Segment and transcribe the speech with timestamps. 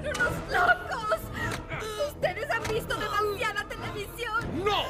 [0.00, 1.20] ¡Son unos locos!
[2.08, 4.64] ¡Ustedes han visto demasiada televisión!
[4.64, 4.84] ¡No!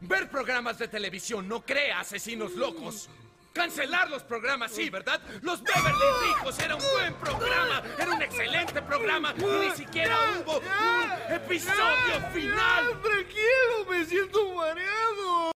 [0.00, 3.08] Ver programas de televisión no crea asesinos locos.
[3.52, 5.20] Cancelar los programas, sí, ¿verdad?
[5.40, 11.34] Los Beverly Ricos era un buen programa, era un excelente programa ni siquiera hubo un
[11.34, 13.00] episodio final.
[13.02, 15.52] Tranquilo, me siento mareado.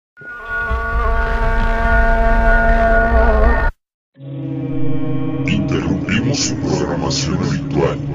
[5.47, 8.08] Interrumpimos su programación habitual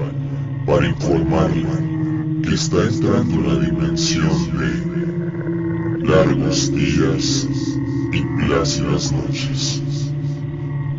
[0.65, 1.65] para informarle
[2.43, 7.47] que está entrando en la dimensión de largos días
[8.11, 9.81] y plácidas noches.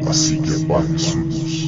[0.06, 1.63] Así que apague su luz.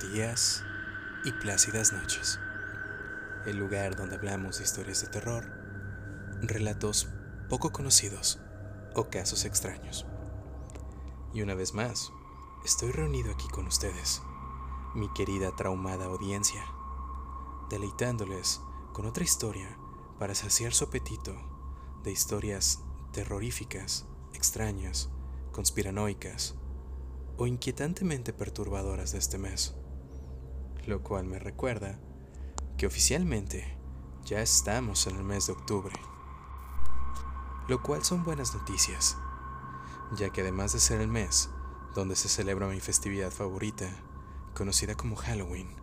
[0.00, 0.64] Días
[1.24, 2.38] y plácidas noches,
[3.46, 5.44] el lugar donde hablamos de historias de terror,
[6.42, 7.08] relatos
[7.48, 8.40] poco conocidos
[8.94, 10.06] o casos extraños.
[11.32, 12.12] Y una vez más,
[12.64, 14.22] estoy reunido aquí con ustedes,
[14.94, 16.64] mi querida traumada audiencia,
[17.70, 18.60] deleitándoles
[18.92, 19.78] con otra historia
[20.18, 21.34] para saciar su apetito
[22.02, 22.80] de historias
[23.12, 25.10] terroríficas, extrañas,
[25.52, 26.54] conspiranoicas
[27.38, 29.74] o inquietantemente perturbadoras de este mes.
[30.86, 31.98] Lo cual me recuerda
[32.78, 33.76] que oficialmente
[34.24, 35.94] ya estamos en el mes de octubre.
[37.66, 39.16] Lo cual son buenas noticias,
[40.16, 41.50] ya que además de ser el mes
[41.96, 43.88] donde se celebra mi festividad favorita,
[44.54, 45.74] conocida como Halloween,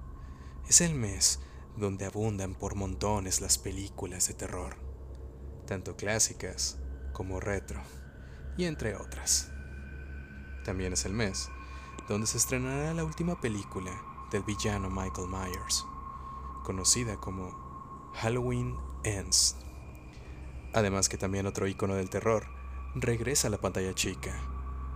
[0.69, 1.41] es el mes
[1.75, 4.77] donde abundan por montones las películas de terror,
[5.67, 6.77] tanto clásicas
[7.11, 7.81] como retro,
[8.55, 9.51] y entre otras.
[10.63, 11.49] También es el mes
[12.07, 15.85] donde se estrenará la última película del villano Michael Myers,
[16.63, 19.55] conocida como Halloween Ends.
[20.73, 22.47] Además que también otro icono del terror
[22.95, 24.35] regresa a la pantalla chica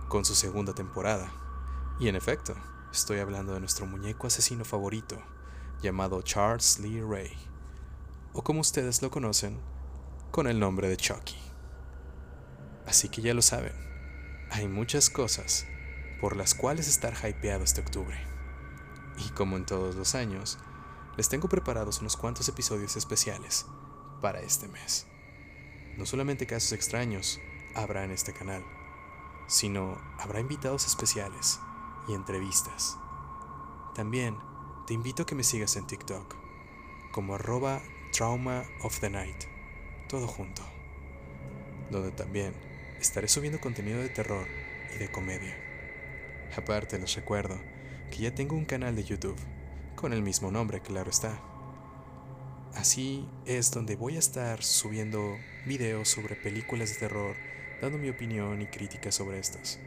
[0.08, 1.32] con su segunda temporada.
[2.00, 2.54] Y en efecto,
[2.92, 5.16] estoy hablando de nuestro muñeco asesino favorito,
[5.80, 7.32] llamado Charles Lee Ray,
[8.32, 9.60] o como ustedes lo conocen,
[10.32, 11.38] con el nombre de Chucky.
[12.86, 13.72] Así que ya lo saben,
[14.50, 15.64] hay muchas cosas
[16.20, 18.27] por las cuales estar hypeado este octubre.
[19.24, 20.58] Y como en todos los años,
[21.16, 23.66] les tengo preparados unos cuantos episodios especiales
[24.20, 25.06] para este mes.
[25.96, 27.40] No solamente casos extraños
[27.74, 28.64] habrá en este canal,
[29.48, 31.58] sino habrá invitados especiales
[32.06, 32.96] y entrevistas.
[33.94, 34.38] También
[34.86, 36.36] te invito a que me sigas en TikTok
[37.10, 39.44] como arroba trauma of the night,
[40.08, 40.62] todo junto,
[41.90, 42.54] donde también
[43.00, 44.46] estaré subiendo contenido de terror
[44.94, 45.56] y de comedia.
[46.56, 47.58] Aparte les recuerdo
[48.10, 49.38] que ya tengo un canal de YouTube,
[49.94, 51.40] con el mismo nombre, claro está.
[52.74, 55.36] Así es donde voy a estar subiendo
[55.66, 57.36] videos sobre películas de terror,
[57.82, 59.80] dando mi opinión y crítica sobre estas.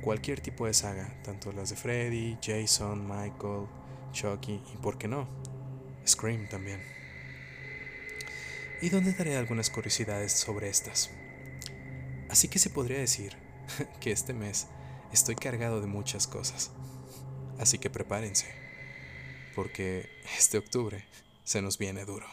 [0.00, 3.66] Cualquier tipo de saga, tanto las de Freddy, Jason, Michael,
[4.12, 5.28] Chucky y, por qué no,
[6.06, 6.80] Scream también.
[8.80, 11.10] Y donde daré algunas curiosidades sobre estas.
[12.30, 13.36] Así que se podría decir
[14.00, 14.68] que este mes
[15.12, 16.70] estoy cargado de muchas cosas.
[17.60, 18.46] Así que prepárense,
[19.54, 21.04] porque este octubre
[21.44, 22.26] se nos viene duro.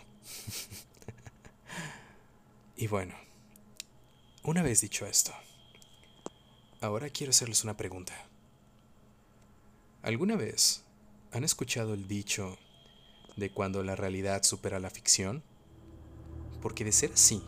[2.78, 3.14] y bueno,
[4.44, 5.34] una vez dicho esto,
[6.80, 8.14] ahora quiero hacerles una pregunta.
[10.02, 10.86] ¿Alguna vez
[11.34, 12.58] han escuchado el dicho
[13.36, 15.44] de cuando la realidad supera la ficción?
[16.62, 17.44] Porque de ser así,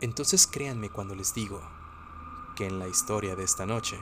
[0.00, 1.60] entonces créanme cuando les digo
[2.56, 3.98] que en la historia de esta noche,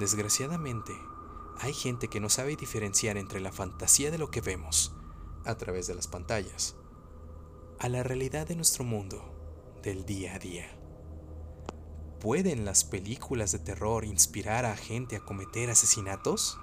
[0.00, 0.92] desgraciadamente,
[1.60, 4.94] hay gente que no sabe diferenciar entre la fantasía de lo que vemos
[5.44, 6.76] a través de las pantallas
[7.80, 10.66] a la realidad de nuestro mundo del día a día.
[12.20, 16.58] ¿Pueden las películas de terror inspirar a gente a cometer asesinatos?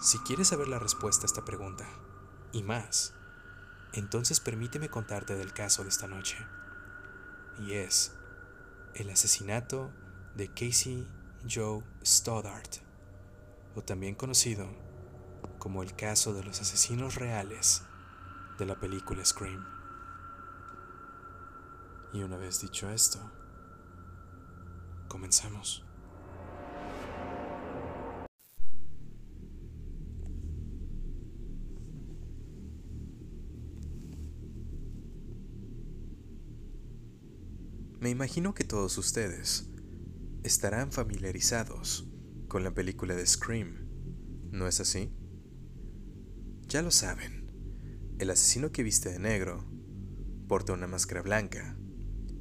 [0.00, 1.86] Si quieres saber la respuesta a esta pregunta,
[2.52, 3.12] y más,
[3.92, 6.38] entonces permíteme contarte del caso de esta noche.
[7.58, 8.14] Y es
[8.94, 9.92] el asesinato
[10.34, 11.06] de Casey
[11.48, 12.83] Joe Stoddart,
[13.74, 14.68] o también conocido
[15.58, 17.82] como el caso de los asesinos reales
[18.58, 19.64] de la película Scream.
[22.12, 23.18] Y una vez dicho esto,
[25.08, 25.84] comenzamos.
[38.00, 39.66] Me imagino que todos ustedes
[40.42, 42.06] estarán familiarizados
[42.54, 43.88] con la película de Scream,
[44.52, 45.12] ¿no es así?
[46.68, 47.50] Ya lo saben,
[48.20, 49.64] el asesino que viste de negro
[50.46, 51.76] porta una máscara blanca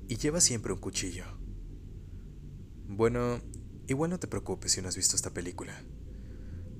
[0.08, 1.26] y lleva siempre un cuchillo.
[2.88, 3.42] Bueno,
[3.88, 5.84] igual no te preocupes si no has visto esta película,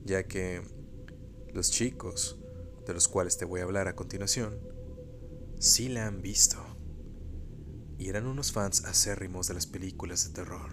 [0.06, 0.62] ya que
[1.56, 2.40] los chicos,
[2.86, 4.60] de los cuales te voy a hablar a continuación,
[5.58, 6.60] sí la han visto.
[7.98, 10.70] Y eran unos fans acérrimos de las películas de terror.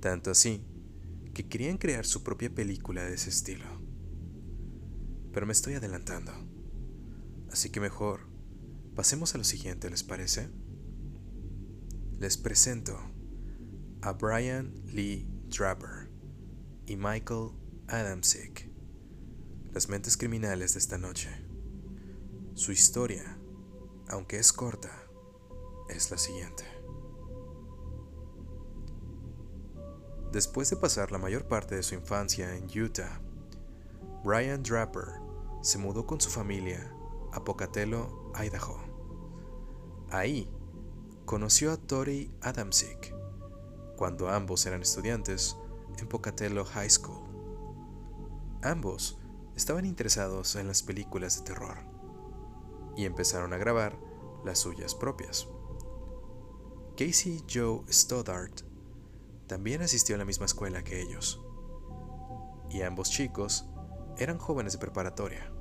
[0.00, 0.66] Tanto así,
[1.34, 3.64] que querían crear su propia película de ese estilo.
[5.32, 6.32] Pero me estoy adelantando.
[7.50, 8.28] Así que mejor,
[8.94, 10.50] pasemos a lo siguiente, ¿les parece?
[12.18, 12.98] Les presento
[14.02, 16.10] a Brian Lee Draper
[16.86, 17.50] y Michael
[17.88, 18.70] Adamsick,
[19.72, 21.30] las mentes criminales de esta noche.
[22.54, 23.38] Su historia,
[24.08, 24.90] aunque es corta,
[25.88, 26.64] es la siguiente.
[30.32, 33.20] Después de pasar la mayor parte de su infancia en Utah,
[34.24, 35.20] Brian Draper
[35.60, 36.90] se mudó con su familia
[37.32, 38.80] a Pocatello, Idaho.
[40.10, 40.50] Ahí
[41.26, 43.14] conoció a Tori Adamsick
[43.98, 45.54] cuando ambos eran estudiantes
[45.98, 47.28] en Pocatello High School.
[48.62, 49.18] Ambos
[49.54, 51.76] estaban interesados en las películas de terror
[52.96, 53.98] y empezaron a grabar
[54.46, 55.46] las suyas propias.
[56.96, 58.71] Casey Joe Stoddart
[59.52, 61.38] también asistió a la misma escuela que ellos,
[62.70, 63.66] y ambos chicos
[64.16, 65.52] eran jóvenes de preparatoria.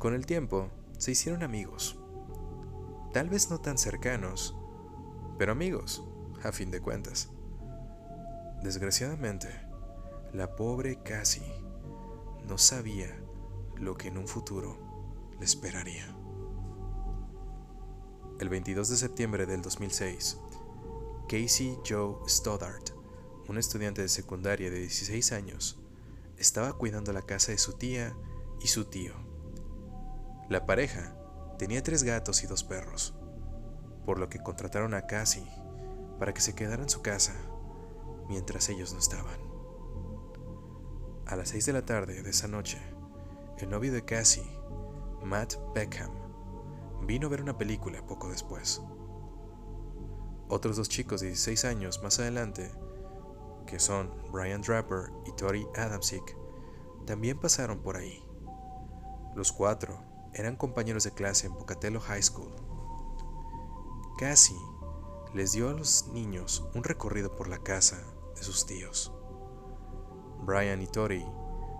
[0.00, 2.00] Con el tiempo se hicieron amigos,
[3.12, 4.56] tal vez no tan cercanos,
[5.38, 6.02] pero amigos
[6.42, 7.30] a fin de cuentas.
[8.64, 9.50] Desgraciadamente,
[10.32, 11.46] la pobre Cassie
[12.48, 13.16] no sabía
[13.76, 16.12] lo que en un futuro le esperaría.
[18.40, 20.40] El 22 de septiembre del 2006,
[21.28, 22.90] Casey Joe Stoddart,
[23.48, 25.78] un estudiante de secundaria de 16 años,
[26.36, 28.14] estaba cuidando la casa de su tía
[28.60, 29.14] y su tío.
[30.50, 31.16] La pareja
[31.58, 33.14] tenía tres gatos y dos perros,
[34.04, 35.46] por lo que contrataron a Cassie
[36.18, 37.34] para que se quedara en su casa
[38.28, 39.40] mientras ellos no estaban.
[41.26, 42.78] A las 6 de la tarde de esa noche,
[43.58, 44.44] el novio de Cassie,
[45.24, 46.10] Matt Beckham,
[47.06, 48.82] vino a ver una película poco después.
[50.54, 52.70] Otros dos chicos de 16 años más adelante,
[53.66, 56.36] que son Brian Draper y Tori Adamsick,
[57.06, 58.24] también pasaron por ahí.
[59.34, 60.00] Los cuatro
[60.32, 62.54] eran compañeros de clase en Pocatello High School.
[64.16, 64.56] Cassie
[65.34, 68.00] les dio a los niños un recorrido por la casa
[68.36, 69.12] de sus tíos.
[70.44, 71.26] Brian y Tori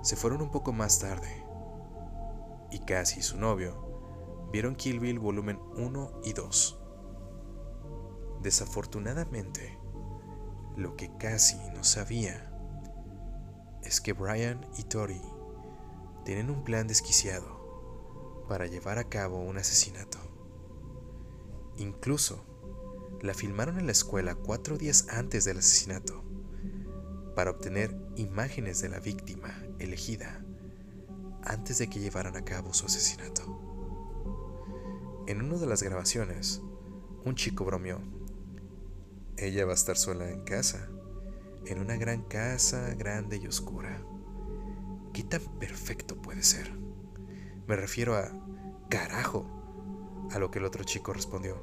[0.03, 1.47] se fueron un poco más tarde,
[2.73, 6.81] y Cassie y su novio vieron Kill Bill volumen 1 y 2.
[8.45, 9.79] Desafortunadamente,
[10.77, 12.53] lo que Cassie no sabía
[13.83, 15.23] es que Brian y Tori
[16.27, 20.19] tienen un plan desquiciado para llevar a cabo un asesinato.
[21.79, 22.45] Incluso
[23.23, 26.23] la filmaron en la escuela cuatro días antes del asesinato
[27.35, 30.45] para obtener imágenes de la víctima elegida
[31.45, 33.43] antes de que llevaran a cabo su asesinato.
[35.29, 36.61] En una de las grabaciones,
[37.25, 38.03] un chico bromeó.
[39.37, 40.89] Ella va a estar sola en casa,
[41.67, 44.01] en una gran casa grande y oscura.
[45.13, 46.73] ¿Qué tan perfecto puede ser?
[47.67, 48.31] Me refiero a
[48.89, 51.57] carajo, a lo que el otro chico respondió.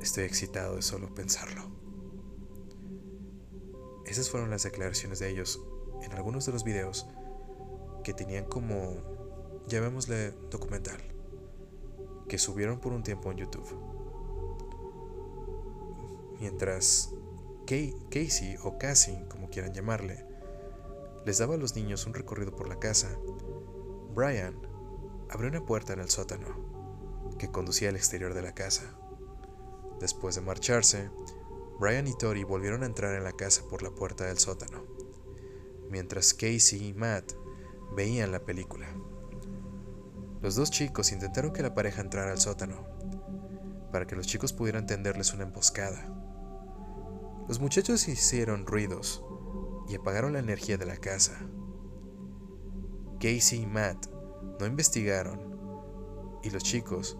[0.00, 1.62] Estoy excitado de solo pensarlo.
[4.04, 5.60] Esas fueron las declaraciones de ellos
[6.02, 7.08] en algunos de los videos
[8.04, 11.02] que tenían como, llamémosle documental,
[12.28, 13.95] que subieron por un tiempo en YouTube.
[16.40, 17.10] Mientras
[17.66, 20.24] Casey o Cassie, como quieran llamarle,
[21.24, 23.08] les daba a los niños un recorrido por la casa,
[24.14, 24.56] Brian
[25.28, 28.96] abrió una puerta en el sótano que conducía al exterior de la casa.
[29.98, 31.10] Después de marcharse,
[31.80, 34.84] Brian y Tori volvieron a entrar en la casa por la puerta del sótano,
[35.90, 37.32] mientras Casey y Matt
[37.94, 38.86] veían la película.
[40.40, 42.86] Los dos chicos intentaron que la pareja entrara al sótano,
[43.90, 46.15] para que los chicos pudieran tenderles una emboscada.
[47.48, 49.24] Los muchachos hicieron ruidos
[49.88, 51.38] y apagaron la energía de la casa.
[53.20, 54.08] Casey y Matt
[54.58, 55.56] no investigaron
[56.42, 57.16] y los chicos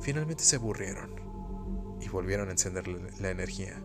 [0.00, 1.14] finalmente se aburrieron
[2.00, 2.88] y volvieron a encender
[3.20, 3.80] la energía.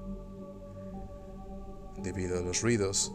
[2.01, 3.13] Debido a los ruidos,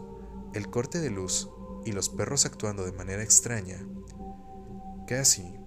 [0.53, 1.49] el corte de luz
[1.83, 3.85] y los perros actuando de manera extraña,
[5.07, 5.59] Cassie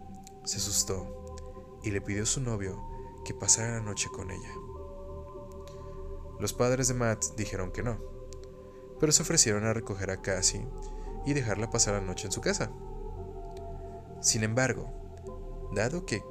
[0.45, 2.83] se asustó y le pidió a su novio
[3.27, 4.64] que pasara la noche con ella.
[6.41, 7.99] Los padres de Matt dijeron que no,
[9.01, 10.67] pero se ofrecieron a recoger a Cassie
[11.27, 12.71] y dejarla pasar la noche en su casa.
[14.21, 16.23] Sin embargo, dado que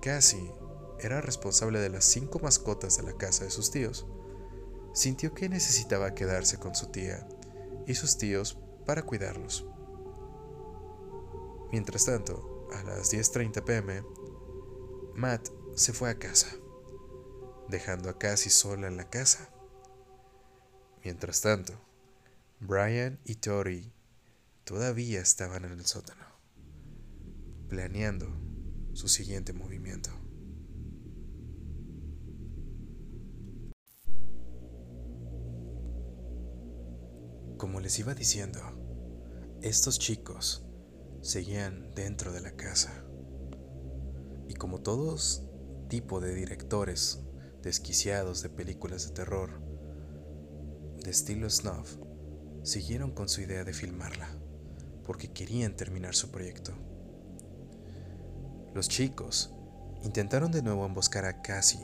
[0.00, 0.52] Cassie
[1.00, 4.06] era responsable de las cinco mascotas de la casa de sus tíos,
[4.92, 7.26] sintió que necesitaba quedarse con su tía
[7.86, 9.66] y sus tíos para cuidarlos.
[11.72, 14.04] Mientras tanto, a las 10.30 pm,
[15.14, 16.56] Matt se fue a casa,
[17.74, 19.50] dejando a Cassie sola en la casa.
[21.02, 21.72] Mientras tanto,
[22.60, 23.92] Brian y Tori
[24.62, 26.24] todavía estaban en el sótano,
[27.68, 28.28] planeando
[28.92, 30.10] su siguiente movimiento.
[37.58, 38.60] Como les iba diciendo,
[39.62, 40.64] estos chicos
[41.22, 43.04] seguían dentro de la casa.
[44.48, 45.42] Y como todos
[45.88, 47.24] tipo de directores
[47.64, 49.50] desquiciados de películas de terror,
[51.02, 51.96] de estilo snuff,
[52.62, 54.28] siguieron con su idea de filmarla,
[55.04, 56.72] porque querían terminar su proyecto.
[58.74, 59.50] Los chicos
[60.02, 61.80] intentaron de nuevo emboscar a Cassie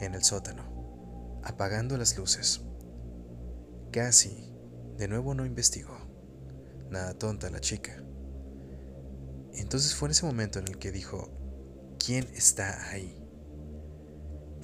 [0.00, 2.60] en el sótano, apagando las luces.
[3.90, 4.52] Cassie
[4.98, 5.96] de nuevo no investigó.
[6.90, 8.02] Nada tonta la chica.
[9.54, 11.30] Entonces fue en ese momento en el que dijo,
[11.98, 13.23] ¿quién está ahí?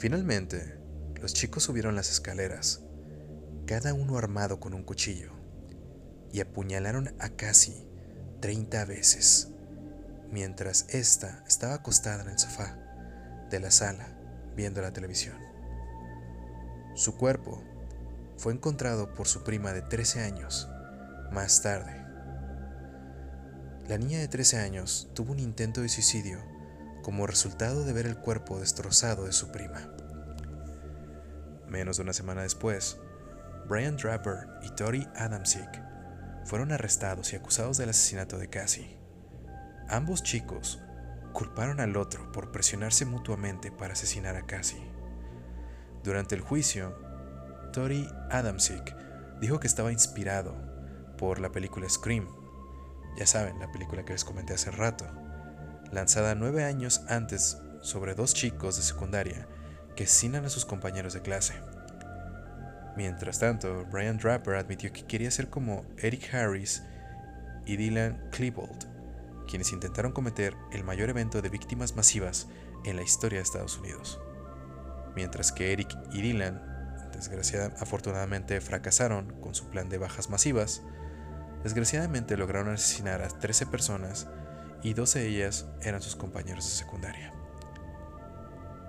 [0.00, 0.78] Finalmente,
[1.20, 2.80] los chicos subieron las escaleras,
[3.66, 5.30] cada uno armado con un cuchillo,
[6.32, 7.86] y apuñalaron a Cassie
[8.40, 9.48] 30 veces,
[10.32, 12.78] mientras ésta estaba acostada en el sofá
[13.50, 14.08] de la sala
[14.56, 15.36] viendo la televisión.
[16.94, 17.62] Su cuerpo
[18.38, 20.66] fue encontrado por su prima de 13 años
[21.30, 22.02] más tarde.
[23.86, 26.49] La niña de 13 años tuvo un intento de suicidio
[27.02, 29.90] como resultado de ver el cuerpo destrozado de su prima.
[31.68, 32.98] Menos de una semana después,
[33.68, 35.82] Brian Draper y Tori Adamsick
[36.44, 38.98] fueron arrestados y acusados del asesinato de Cassie.
[39.88, 40.80] Ambos chicos
[41.32, 44.90] culparon al otro por presionarse mutuamente para asesinar a Cassie.
[46.02, 46.98] Durante el juicio,
[47.72, 48.96] Tori Adamsick
[49.40, 50.54] dijo que estaba inspirado
[51.18, 52.28] por la película Scream.
[53.16, 55.06] Ya saben, la película que les comenté hace rato,
[55.92, 59.46] lanzada nueve años antes sobre dos chicos de secundaria
[59.96, 61.54] que asesinan a sus compañeros de clase.
[62.96, 66.82] Mientras tanto, Brian Draper admitió que quería ser como Eric Harris
[67.66, 68.86] y Dylan Klebold,
[69.48, 72.48] quienes intentaron cometer el mayor evento de víctimas masivas
[72.84, 74.20] en la historia de Estados Unidos.
[75.14, 76.70] Mientras que Eric y Dylan
[77.12, 80.82] desgraciadamente, afortunadamente fracasaron con su plan de bajas masivas,
[81.62, 84.28] desgraciadamente lograron asesinar a 13 personas
[84.82, 87.32] y 12 de ellas eran sus compañeros de secundaria.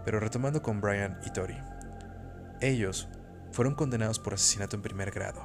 [0.06, 1.58] Pero retomando con Brian y Tori,
[2.60, 3.08] ellos
[3.52, 5.42] fueron condenados por asesinato en primer grado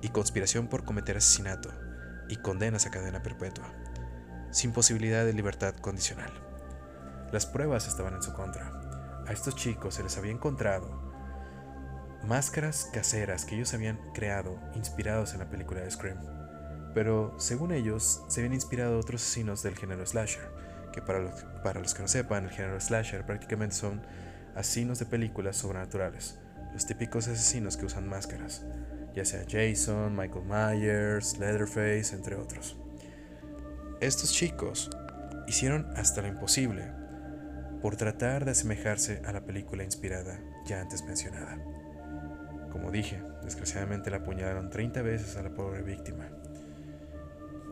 [0.00, 1.70] y conspiración por cometer asesinato
[2.28, 3.72] y condenas a cadena perpetua,
[4.50, 6.32] sin posibilidad de libertad condicional.
[7.32, 8.80] Las pruebas estaban en su contra.
[9.26, 11.06] A estos chicos se les había encontrado
[12.24, 16.35] máscaras caseras que ellos habían creado inspirados en la película de Scream.
[16.96, 20.48] Pero según ellos, se habían inspirado otros asesinos del género slasher,
[20.94, 24.00] que para los, que no sepan, el género slasher prácticamente son
[24.54, 26.38] asesinos de películas sobrenaturales,
[26.72, 28.64] los típicos asesinos que usan máscaras,
[29.14, 32.78] ya sea Jason, Michael Myers, Leatherface, entre otros.
[34.00, 34.88] Estos chicos
[35.46, 36.90] hicieron hasta lo imposible
[37.82, 41.58] por tratar de asemejarse a la película inspirada ya antes mencionada.
[42.72, 46.30] Como dije, desgraciadamente la apuñalaron 30 veces a la pobre víctima.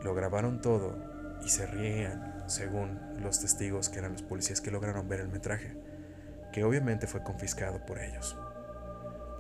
[0.04, 0.98] Lo grabaron todo
[1.42, 5.78] y se rían, según los testigos que eran los policías que lograron ver el metraje,
[6.52, 8.36] que obviamente fue confiscado por ellos.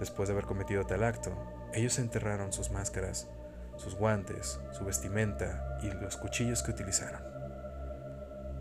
[0.00, 1.36] Después de haber cometido tal acto,
[1.74, 3.28] ellos enterraron sus máscaras,
[3.76, 7.22] sus guantes, su vestimenta y los cuchillos que utilizaron.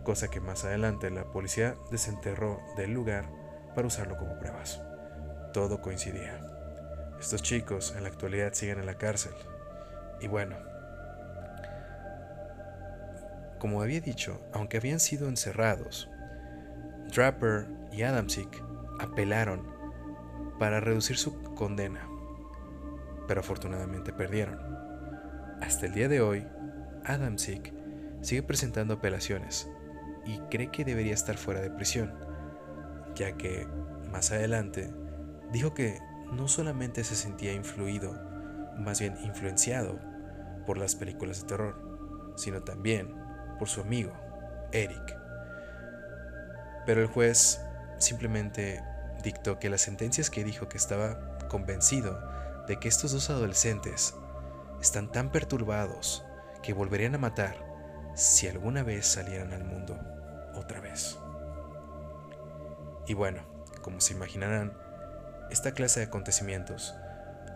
[0.04, 3.30] Cosa que más adelante la policía desenterró del lugar
[3.74, 4.82] para usarlo como pruebas.
[5.54, 6.38] Todo coincidía.
[7.18, 9.32] Estos chicos en la actualidad siguen en la cárcel.
[10.20, 10.73] Y bueno,
[13.64, 16.10] como había dicho, aunque habían sido encerrados,
[17.14, 18.62] Draper y Adamsick
[19.00, 19.62] apelaron
[20.58, 22.06] para reducir su condena,
[23.26, 24.58] pero afortunadamente perdieron.
[25.62, 26.46] Hasta el día de hoy,
[27.06, 27.72] Adamsick
[28.20, 29.66] sigue presentando apelaciones
[30.26, 32.12] y cree que debería estar fuera de prisión,
[33.14, 33.66] ya que
[34.12, 34.92] más adelante
[35.52, 36.00] dijo que
[36.34, 38.12] no solamente se sentía influido,
[38.78, 39.98] más bien influenciado
[40.66, 43.23] por las películas de terror, sino también
[43.58, 44.12] por su amigo,
[44.72, 45.18] Eric.
[46.86, 47.60] Pero el juez
[47.98, 48.82] simplemente
[49.22, 52.20] dictó que las sentencias que dijo que estaba convencido
[52.66, 54.14] de que estos dos adolescentes
[54.80, 56.24] están tan perturbados
[56.62, 57.56] que volverían a matar
[58.14, 59.98] si alguna vez salieran al mundo
[60.54, 61.18] otra vez.
[63.06, 63.42] Y bueno,
[63.82, 64.72] como se imaginarán,
[65.50, 66.94] esta clase de acontecimientos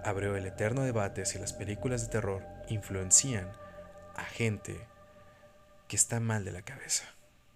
[0.04, 3.50] abrió el eterno debate si las películas de terror influencian
[4.14, 4.86] a gente
[5.88, 7.04] que está mal de la cabeza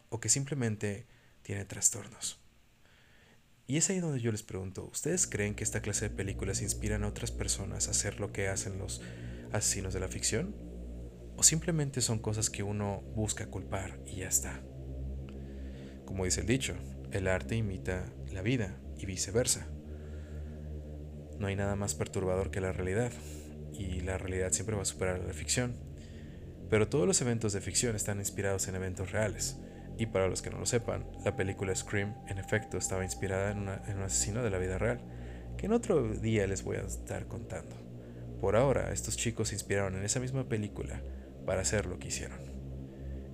[0.08, 1.06] o que simplemente
[1.42, 2.40] tiene trastornos.
[3.66, 7.04] Y es ahí donde yo les pregunto, ¿ustedes creen que esta clase de películas inspiran
[7.04, 9.00] a otras personas a hacer lo que hacen los
[9.52, 10.54] asesinos de la ficción?
[11.36, 14.60] ¿O simplemente son cosas que uno busca culpar y ya está?
[16.04, 16.74] Como dice el dicho,
[17.12, 19.68] el arte imita la vida y viceversa.
[21.38, 23.12] No hay nada más perturbador que la realidad,
[23.72, 25.91] y la realidad siempre va a superar a la ficción.
[26.72, 29.58] Pero todos los eventos de ficción están inspirados en eventos reales.
[29.98, 33.68] Y para los que no lo sepan, la película Scream en efecto estaba inspirada en,
[33.90, 34.98] en, un asesino de la vida real,
[35.58, 37.76] que en otro día les voy a estar contando.
[38.40, 41.02] Por ahora, estos chicos se inspiraron en esa misma película
[41.44, 42.40] para hacer lo que hicieron.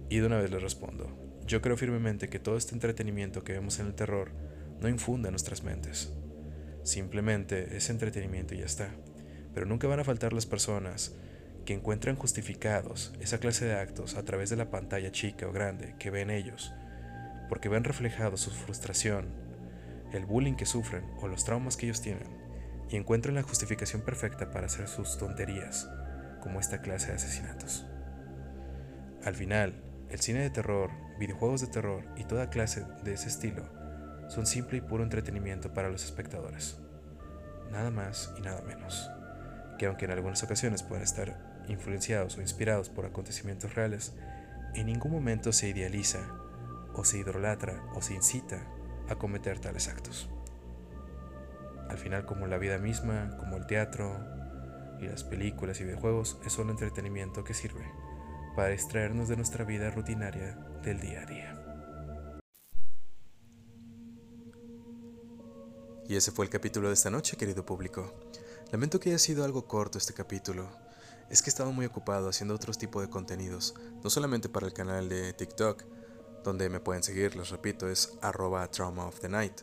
[0.09, 1.07] Y de una vez les respondo,
[1.47, 4.33] yo creo firmemente que todo este entretenimiento que vemos en el terror
[4.81, 6.13] no infunde en nuestras mentes.
[6.83, 8.91] Simplemente es entretenimiento y ya está.
[9.55, 11.15] Pero nunca van a faltar las personas
[11.69, 15.95] que encuentran justificados esa clase de actos a través de la pantalla chica o grande
[15.99, 16.73] que ven ellos,
[17.51, 19.27] porque ven reflejado su frustración,
[20.15, 22.27] el bullying que sufren o los traumas que ellos tienen,
[22.89, 25.87] y encuentran la justificación perfecta para hacer sus tonterías,
[26.41, 27.85] como esta clase de asesinatos.
[29.23, 29.75] Al final,
[30.09, 33.69] el cine de terror, videojuegos de terror y toda clase de ese estilo
[34.29, 36.79] son simple y puro entretenimiento para los espectadores.
[37.71, 39.11] Nada más y nada menos.
[39.79, 44.15] Que aunque en algunas ocasiones pueden estar influenciados o inspirados por acontecimientos reales,
[44.75, 46.21] en ningún momento se idealiza
[46.95, 48.67] o se idolatra o se incita
[49.09, 50.29] a cometer tales actos.
[51.89, 54.19] Al final, como la vida misma, como el teatro
[55.01, 57.91] y las películas y videojuegos, es solo entretenimiento que sirve
[58.57, 61.55] para extraernos de nuestra vida rutinaria del día a día.
[66.09, 68.15] Y ese fue el capítulo de esta noche, querido público.
[68.73, 70.88] Lamento que haya sido algo corto este capítulo.
[71.31, 74.73] Es que he estado muy ocupado haciendo otros tipos de contenidos, no solamente para el
[74.73, 75.85] canal de TikTok,
[76.43, 79.61] donde me pueden seguir, les repito, es arroba trauma of the night,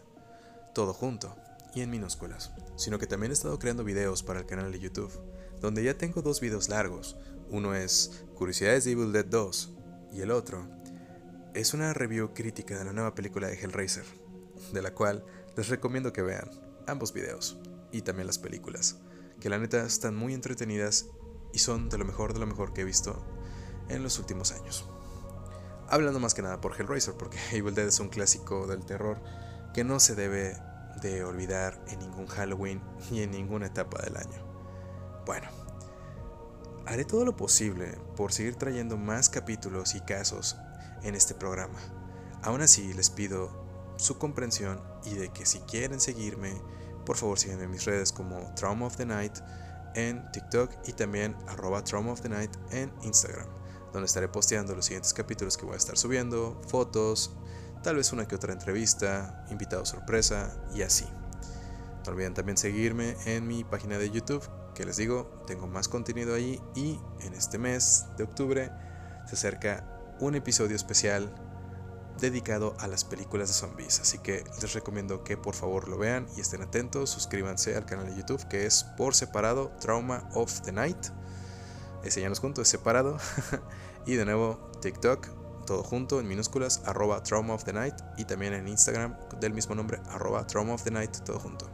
[0.73, 1.35] todo junto
[1.73, 5.11] y en minúsculas, sino que también he estado creando videos para el canal de YouTube,
[5.59, 7.17] donde ya tengo dos videos largos.
[7.49, 9.73] Uno es Curiosidades de Evil Dead 2
[10.13, 10.67] y el otro
[11.53, 14.05] es una review crítica de la nueva película de Hellraiser,
[14.71, 15.25] de la cual
[15.57, 16.49] les recomiendo que vean
[16.85, 17.57] ambos videos
[17.91, 18.97] y también las películas,
[19.39, 21.07] que la neta están muy entretenidas
[21.55, 23.15] y son de lo mejor de lo mejor que he visto
[23.87, 24.85] en los últimos años.
[25.87, 29.21] Hablando más que nada por Hellraiser, porque Evil Dead es un clásico del terror
[29.73, 30.57] que no se debe
[31.01, 34.45] de olvidar en ningún Halloween ni en ninguna etapa del año.
[35.25, 35.47] Bueno,
[36.85, 40.57] haré todo lo posible por seguir trayendo más capítulos y casos
[41.03, 41.79] en este programa.
[42.43, 43.49] Aún así, les pido
[43.95, 46.53] su comprensión y de que si quieren seguirme,
[47.05, 49.37] por favor síganme en mis redes como Trauma of the Night
[49.95, 51.83] en TikTok y también arroba
[52.71, 53.47] en Instagram,
[53.91, 57.31] donde estaré posteando los siguientes capítulos que voy a estar subiendo, fotos,
[57.81, 61.05] tal vez una que otra entrevista, invitado sorpresa y así.
[62.05, 66.35] No olviden también seguirme en mi página de YouTube, que les digo, tengo más contenido
[66.35, 68.71] ahí y en este mes de octubre
[69.25, 71.33] se acerca un episodio especial
[72.19, 73.99] dedicado a las películas de zombies.
[73.99, 77.09] Así que les recomiendo que por favor lo vean y estén atentos.
[77.09, 81.07] Suscríbanse al canal de YouTube que es por separado Trauma of the Night.
[82.03, 83.17] Ese ya es separado.
[84.05, 85.27] y de nuevo TikTok,
[85.65, 87.57] todo junto en minúsculas, arroba Trauma.
[88.17, 90.83] Y también en Instagram del mismo nombre, arroba Trauma of
[91.25, 91.67] todo junto.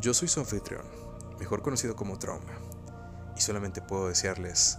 [0.00, 0.84] Yo soy su anfitrión,
[1.38, 2.52] mejor conocido como Trauma.
[3.36, 4.78] Y solamente puedo desearles